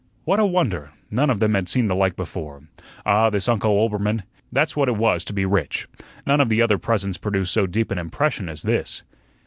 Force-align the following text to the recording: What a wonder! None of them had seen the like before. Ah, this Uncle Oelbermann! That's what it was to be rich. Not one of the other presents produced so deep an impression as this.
What 0.23 0.39
a 0.39 0.45
wonder! 0.47 0.93
None 1.11 1.29
of 1.29 1.39
them 1.39 1.53
had 1.53 1.69
seen 1.69 1.87
the 1.87 1.93
like 1.95 2.15
before. 2.15 2.63
Ah, 3.05 3.29
this 3.29 3.47
Uncle 3.47 3.69
Oelbermann! 3.73 4.23
That's 4.51 4.75
what 4.75 4.87
it 4.89 4.97
was 4.97 5.23
to 5.25 5.31
be 5.33 5.45
rich. 5.45 5.87
Not 6.25 6.31
one 6.33 6.41
of 6.41 6.49
the 6.49 6.59
other 6.63 6.79
presents 6.79 7.19
produced 7.19 7.53
so 7.53 7.67
deep 7.67 7.91
an 7.91 7.99
impression 7.99 8.49
as 8.49 8.63
this. 8.63 9.03